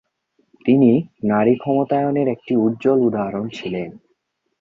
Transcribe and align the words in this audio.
তিনি 0.65 0.91
নারী 1.23 1.53
ক্ষমতায়নের 1.55 2.27
একটি 2.27 2.53
উজ্জ্বল 2.57 2.99
উদাহরণ 3.01 3.45
ছিলেন। 3.49 3.89